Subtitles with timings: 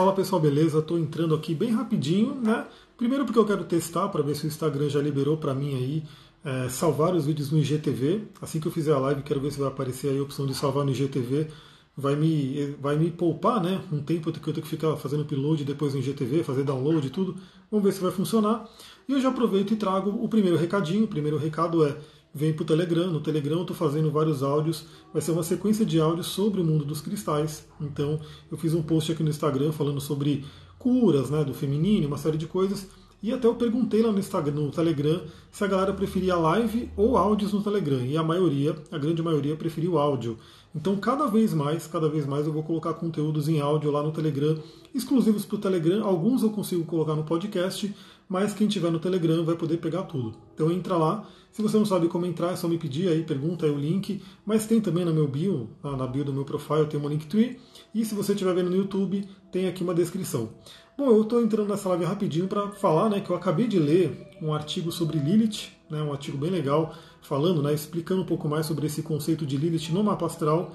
[0.00, 0.78] Fala pessoal, beleza?
[0.78, 2.66] Estou entrando aqui bem rapidinho, né?
[2.96, 6.02] Primeiro porque eu quero testar para ver se o Instagram já liberou para mim aí
[6.42, 8.22] é, salvar os vídeos no IGTV.
[8.40, 10.54] Assim que eu fizer a live, quero ver se vai aparecer aí a opção de
[10.54, 11.48] salvar no IGTV.
[11.94, 13.82] Vai me, vai me poupar, né?
[13.92, 17.10] Um tempo que eu tenho que ficar fazendo upload depois no IGTV, fazer download e
[17.10, 17.36] tudo.
[17.70, 18.66] Vamos ver se vai funcionar.
[19.06, 21.04] E eu já aproveito e trago o primeiro recadinho.
[21.04, 21.94] O primeiro recado é
[22.34, 23.08] vem para o Telegram.
[23.08, 24.86] No Telegram eu estou fazendo vários áudios.
[25.12, 27.66] Vai ser uma sequência de áudios sobre o mundo dos cristais.
[27.80, 28.20] Então
[28.50, 30.44] eu fiz um post aqui no Instagram falando sobre
[30.78, 32.88] curas né, do feminino, uma série de coisas.
[33.22, 37.18] E até eu perguntei lá no Instagram, no Telegram, se a galera preferia live ou
[37.18, 38.00] áudios no Telegram.
[38.00, 40.38] E a maioria, a grande maioria, preferiu áudio.
[40.74, 44.12] Então, cada vez mais, cada vez mais eu vou colocar conteúdos em áudio lá no
[44.12, 44.56] Telegram,
[44.94, 46.02] exclusivos para o Telegram.
[46.02, 47.94] Alguns eu consigo colocar no podcast,
[48.30, 50.36] mas quem tiver no Telegram vai poder pegar tudo.
[50.54, 51.28] Então entra lá.
[51.50, 54.22] Se você não sabe como entrar, é só me pedir aí, pergunta aí o link.
[54.46, 57.58] Mas tem também no meu bio, na bio do meu profile, tem uma Linktree.
[57.92, 60.50] E se você estiver vendo no YouTube, tem aqui uma descrição.
[60.96, 64.28] Bom, eu estou entrando nessa live rapidinho para falar né, que eu acabei de ler
[64.40, 68.66] um artigo sobre Lilith, né, um artigo bem legal, falando, né, explicando um pouco mais
[68.66, 70.72] sobre esse conceito de Lilith no mapa astral.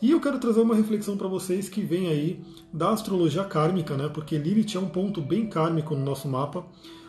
[0.00, 2.40] E eu quero trazer uma reflexão para vocês que vem aí
[2.72, 4.08] da astrologia kármica, né?
[4.08, 6.64] Porque Lilith é um ponto bem kármico no nosso mapa.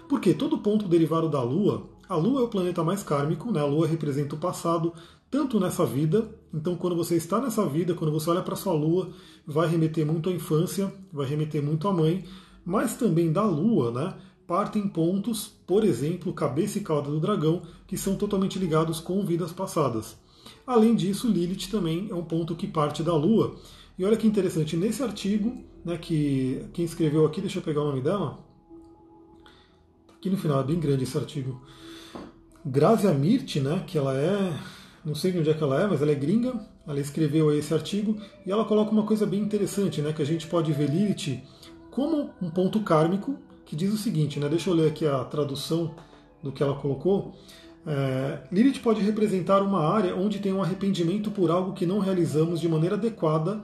[0.07, 3.59] Porque todo ponto derivado da Lua, a Lua é o planeta mais kármico, né?
[3.59, 4.91] A Lua representa o passado,
[5.29, 9.11] tanto nessa vida, então quando você está nessa vida, quando você olha para sua Lua,
[9.45, 12.25] vai remeter muito à infância, vai remeter muito à mãe,
[12.65, 14.15] mas também da Lua, né?
[14.47, 19.51] Partem pontos, por exemplo, cabeça e cauda do dragão, que são totalmente ligados com vidas
[19.51, 20.17] passadas.
[20.65, 23.55] Além disso, Lilith também é um ponto que parte da Lua.
[23.97, 27.87] E olha que interessante, nesse artigo, né, que quem escreveu aqui, deixa eu pegar o
[27.87, 28.39] nome dela.
[30.15, 31.61] Aqui no final, é bem grande esse artigo.
[32.65, 34.53] Grazia Mirt, né, que ela é,
[35.03, 36.53] não sei de onde é que ela é, mas ela é gringa.
[36.85, 40.47] Ela escreveu esse artigo e ela coloca uma coisa bem interessante, né, que a gente
[40.47, 41.41] pode ver Lilith
[41.91, 45.95] como um ponto kármico, que diz o seguinte, né, deixa eu ler aqui a tradução
[46.41, 47.35] do que ela colocou.
[47.85, 52.59] É, Lilith pode representar uma área onde tem um arrependimento por algo que não realizamos
[52.59, 53.63] de maneira adequada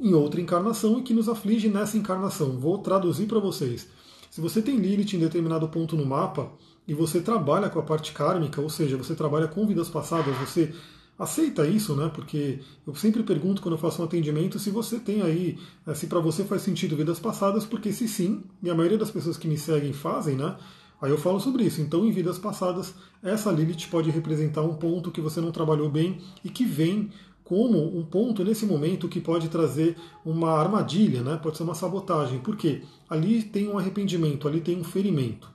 [0.00, 2.58] em outra encarnação e que nos aflige nessa encarnação.
[2.58, 3.88] Vou traduzir para vocês.
[4.30, 6.52] Se você tem Lilith em determinado ponto no mapa
[6.86, 10.74] e você trabalha com a parte kármica, ou seja, você trabalha com vidas passadas, você
[11.18, 12.10] aceita isso, né?
[12.14, 16.06] Porque eu sempre pergunto quando eu faço um atendimento se você tem aí, né, se
[16.06, 19.48] para você faz sentido vidas passadas, porque se sim, e a maioria das pessoas que
[19.48, 20.56] me seguem fazem, né?
[21.00, 21.80] Aí eu falo sobre isso.
[21.80, 26.20] Então, em vidas passadas, essa Lilith pode representar um ponto que você não trabalhou bem
[26.44, 27.10] e que vem
[27.44, 31.38] como um ponto nesse momento que pode trazer uma armadilha, né?
[31.40, 32.40] pode ser uma sabotagem.
[32.40, 32.82] Por quê?
[33.08, 35.48] Ali tem um arrependimento, ali tem um ferimento.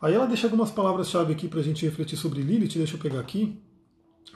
[0.00, 3.20] Aí ela deixa algumas palavras-chave aqui para a gente refletir sobre Lilith, deixa eu pegar
[3.20, 3.58] aqui.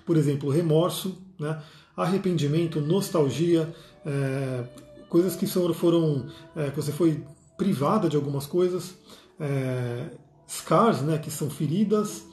[0.04, 1.62] Por exemplo, remorso, né?
[1.96, 3.74] arrependimento, nostalgia,
[4.04, 4.64] é,
[5.08, 6.26] coisas que foram.
[6.54, 7.22] É, você foi
[7.56, 8.94] privada de algumas coisas.
[9.38, 10.10] É,
[10.50, 12.24] scars, né, que são feridas,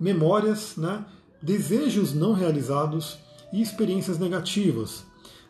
[0.00, 1.04] memórias, né,
[1.42, 3.18] desejos não realizados
[3.52, 5.04] e experiências negativas.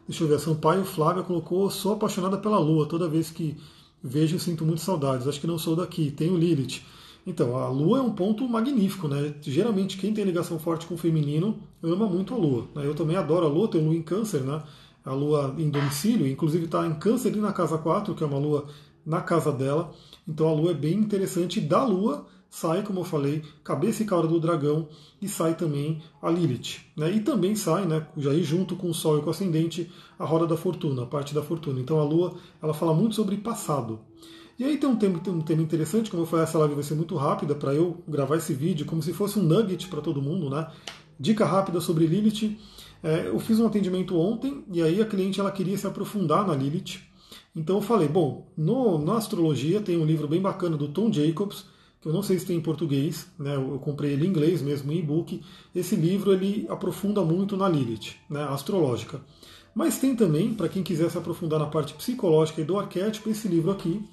[0.09, 3.57] Deixa eu ver, a Sampaio Flávia colocou: sou apaixonada pela lua, toda vez que
[4.03, 5.27] vejo sinto muito saudades.
[5.27, 6.83] Acho que não sou daqui, tenho Lilith.
[7.27, 9.35] Então, a lua é um ponto magnífico, né?
[9.43, 12.69] Geralmente, quem tem ligação forte com o feminino ama muito a lua.
[12.73, 12.87] Né?
[12.87, 14.63] Eu também adoro a lua, tenho lua em câncer, né?
[15.05, 18.39] A lua em domicílio, inclusive está em câncer ali na casa 4, que é uma
[18.39, 18.67] lua
[19.05, 19.93] na casa dela.
[20.27, 21.61] Então a lua é bem interessante.
[21.61, 24.89] Da lua sai, como eu falei, cabeça e cauda do dragão
[25.21, 26.81] e sai também a Lilith.
[26.97, 27.13] Né?
[27.13, 30.25] E também sai, né, já aí junto com o Sol e com o Ascendente, a
[30.25, 31.81] roda da fortuna, a parte da fortuna.
[31.81, 34.01] Então a lua ela fala muito sobre passado.
[34.59, 36.83] E aí tem um tema, tem um tema interessante, como eu falei, essa live vai
[36.83, 40.23] ser muito rápida para eu gravar esse vídeo como se fosse um nugget para todo
[40.23, 40.67] mundo, né?
[41.21, 42.57] Dica rápida sobre Lilith.
[43.03, 46.55] É, eu fiz um atendimento ontem e aí a cliente ela queria se aprofundar na
[46.55, 47.01] Lilith.
[47.57, 51.65] Então eu falei, bom, no, na astrologia tem um livro bem bacana do Tom Jacobs,
[52.03, 54.93] que eu não sei se tem em português, né, eu comprei ele em inglês mesmo,
[54.93, 55.43] em e-book.
[55.75, 59.23] Esse livro ele aprofunda muito na Lilith, né, astrológica.
[59.75, 63.49] Mas tem também, para quem quiser se aprofundar na parte psicológica e do arquétipo, esse
[63.49, 64.07] livro aqui,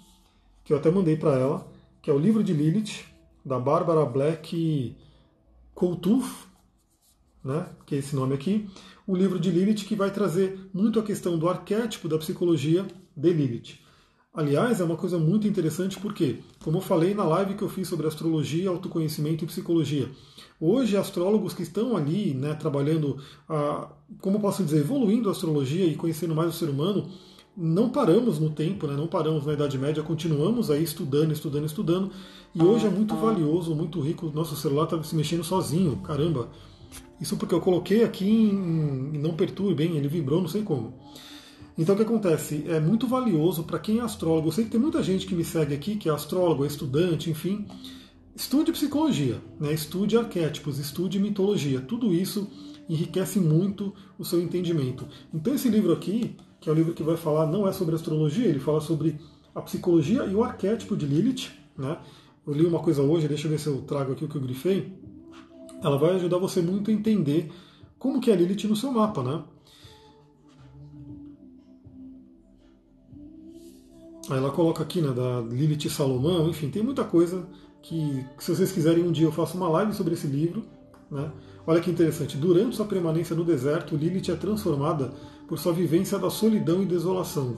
[0.63, 1.67] que eu até mandei para ela,
[2.01, 3.03] que é o livro de Lilith,
[3.45, 4.95] da Barbara Black
[5.75, 6.47] Coultuf,
[7.44, 8.69] né, que é esse nome aqui.
[9.06, 12.85] O livro de Lilith que vai trazer muito a questão do arquétipo da psicologia
[13.15, 13.83] de Lilith.
[14.33, 17.88] Aliás, é uma coisa muito interessante porque, como eu falei na live que eu fiz
[17.88, 20.10] sobre astrologia, autoconhecimento e psicologia,
[20.60, 23.89] hoje astrólogos que estão ali, né, trabalhando, a,
[24.19, 27.07] como posso dizer, evoluindo a astrologia e conhecendo mais o ser humano,
[27.56, 32.12] não paramos no tempo, né, não paramos na Idade Média, continuamos aí estudando, estudando, estudando,
[32.56, 34.31] e hoje é muito valioso, muito rico.
[34.33, 36.50] Nosso celular está se mexendo sozinho, caramba.
[37.21, 40.94] Isso porque eu coloquei aqui em, em não perturbe, bem, ele vibrou, não sei como.
[41.77, 42.65] Então o que acontece?
[42.67, 44.49] É muito valioso para quem é astrólogo.
[44.49, 47.29] Eu sei que tem muita gente que me segue aqui, que é astrólogo, é estudante,
[47.29, 47.65] enfim.
[48.35, 49.73] Estude psicologia, né?
[49.73, 51.81] estude arquétipos, estude mitologia.
[51.81, 52.47] Tudo isso
[52.89, 55.07] enriquece muito o seu entendimento.
[55.33, 58.47] Então esse livro aqui, que é o livro que vai falar, não é sobre astrologia,
[58.47, 59.19] ele fala sobre
[59.53, 61.51] a psicologia e o arquétipo de Lilith.
[61.77, 61.97] Né?
[62.45, 64.41] Eu li uma coisa hoje, deixa eu ver se eu trago aqui o que eu
[64.41, 64.93] grifei.
[65.81, 67.51] Ela vai ajudar você muito a entender
[67.97, 69.43] como que é Lilith no seu mapa, né?
[74.29, 77.45] Ela coloca aqui, né, da Lilith Salomão, enfim, tem muita coisa
[77.81, 80.63] que, se vocês quiserem um dia eu faço uma live sobre esse livro,
[81.11, 81.31] né?
[81.65, 85.13] Olha que interessante, durante sua permanência no deserto, Lilith é transformada
[85.47, 87.57] por sua vivência da solidão e desolação.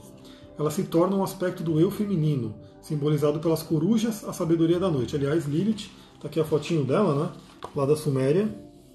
[0.58, 5.16] Ela se torna um aspecto do eu feminino, simbolizado pelas corujas, a sabedoria da noite.
[5.16, 7.32] Aliás, Lilith, está aqui a fotinho dela, né?
[7.74, 8.48] Lá da Suméria.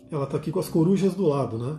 [0.10, 1.78] Ela está aqui com as corujas do lado, né?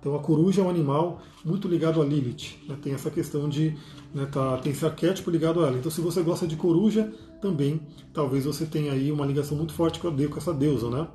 [0.00, 2.56] Então a coruja é um animal muito ligado a Lilith.
[2.68, 2.76] Né?
[2.80, 3.76] Tem essa questão de.
[4.14, 5.78] Né, tá, tem esse arquétipo ligado a ela.
[5.78, 7.80] Então se você gosta de coruja, também
[8.12, 10.88] talvez você tenha aí uma ligação muito forte com, com essa deusa.
[10.88, 11.08] Né?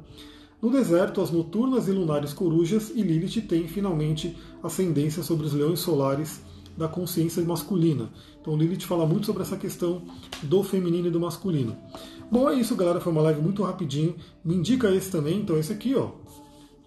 [0.61, 5.79] No deserto, as noturnas e lunares corujas e Lilith têm finalmente ascendência sobre os leões
[5.79, 6.41] solares
[6.77, 8.09] da consciência masculina.
[8.41, 10.03] Então Lilith fala muito sobre essa questão
[10.41, 11.75] do feminino e do masculino.
[12.31, 12.99] Bom, é isso, galera.
[12.99, 14.15] Foi uma live muito rapidinho.
[14.43, 15.39] Me indica esse também.
[15.39, 16.11] Então esse aqui, ó,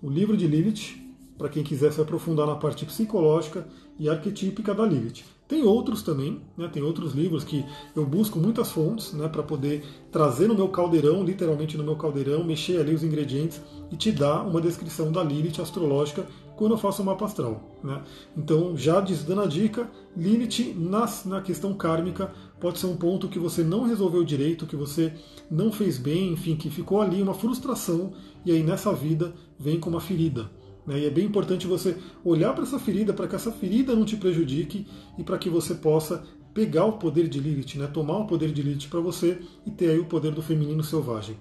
[0.02, 1.05] o livro de Lilith,
[1.36, 3.66] para quem quiser se aprofundar na parte psicológica
[3.98, 5.24] e arquetípica da Lilith.
[5.48, 9.84] Tem outros também, né, tem outros livros que eu busco muitas fontes né, para poder
[10.10, 13.62] trazer no meu caldeirão, literalmente no meu caldeirão, mexer ali os ingredientes
[13.92, 17.78] e te dar uma descrição da Lilith astrológica quando eu faço o mapa astral.
[17.84, 18.02] Né?
[18.36, 23.38] Então, já dando a dica, Lilith na, na questão kármica pode ser um ponto que
[23.38, 25.12] você não resolveu direito, que você
[25.48, 28.12] não fez bem, enfim, que ficou ali uma frustração
[28.44, 30.50] e aí nessa vida vem com uma ferida.
[30.86, 31.00] Né?
[31.00, 34.16] E é bem importante você olhar para essa ferida, para que essa ferida não te
[34.16, 34.86] prejudique
[35.18, 36.22] e para que você possa
[36.54, 37.86] pegar o poder de Lilith, né?
[37.86, 41.36] tomar o poder de Lilith para você e ter aí o poder do feminino selvagem.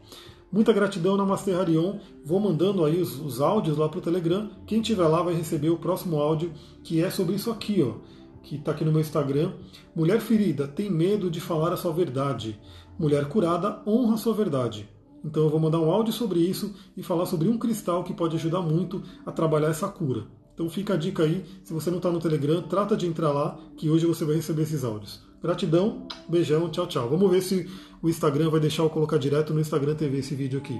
[0.51, 1.99] Muita gratidão, Namaste Harion.
[2.23, 4.49] Vou mandando aí os, os áudios lá para o Telegram.
[4.65, 6.51] Quem tiver lá vai receber o próximo áudio,
[6.83, 7.95] que é sobre isso aqui, ó,
[8.43, 9.53] que está aqui no meu Instagram.
[9.95, 12.59] Mulher ferida tem medo de falar a sua verdade.
[12.97, 14.87] Mulher curada honra a sua verdade.
[15.25, 18.35] Então eu vou mandar um áudio sobre isso e falar sobre um cristal que pode
[18.35, 20.27] ajudar muito a trabalhar essa cura.
[20.53, 23.59] Então fica a dica aí, se você não está no Telegram, trata de entrar lá,
[23.75, 25.21] que hoje você vai receber esses áudios.
[25.41, 27.09] Gratidão, beijão, tchau, tchau.
[27.09, 27.67] Vamos ver se
[28.01, 30.79] o Instagram vai deixar eu colocar direto no Instagram TV esse vídeo aqui.